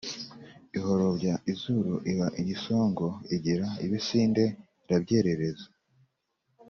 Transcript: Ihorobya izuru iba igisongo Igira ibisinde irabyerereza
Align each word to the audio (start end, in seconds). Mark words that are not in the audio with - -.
Ihorobya 0.77 1.33
izuru 1.51 1.93
iba 2.11 2.27
igisongo 2.41 3.05
Igira 3.35 3.67
ibisinde 3.85 4.43
irabyerereza 4.83 5.67